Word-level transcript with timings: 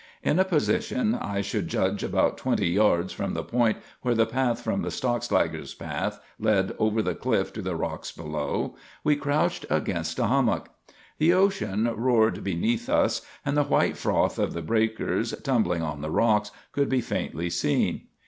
In 0.23 0.39
a 0.39 0.45
position 0.45 1.13
I 1.13 1.41
should 1.41 1.67
judge 1.67 2.03
about 2.03 2.35
twenty 2.35 2.67
yards 2.69 3.13
from 3.13 3.35
the 3.35 3.43
point 3.43 3.77
where 4.01 4.15
the 4.15 4.25
path 4.25 4.59
from 4.63 4.81
the 4.81 4.89
Stockslager 4.89 5.77
path 5.77 6.19
led 6.39 6.75
over 6.79 7.03
the 7.03 7.13
cliff 7.13 7.53
to 7.53 7.61
the 7.61 7.75
rocks 7.75 8.11
below, 8.11 8.75
we 9.03 9.15
crouched 9.15 9.63
against 9.69 10.17
a 10.17 10.25
hummock. 10.25 10.69
The 11.19 11.33
ocean 11.33 11.87
roared 11.95 12.43
beneath 12.43 12.89
us 12.89 13.21
and 13.45 13.55
the 13.55 13.65
white 13.65 13.95
froth 13.95 14.39
of 14.39 14.53
the 14.53 14.63
breakers, 14.63 15.35
tumbling 15.43 15.83
on 15.83 16.01
the 16.01 16.09
rocks, 16.09 16.49
could 16.71 16.89
be 16.89 17.01
faintly 17.01 17.51
seen. 17.51 18.07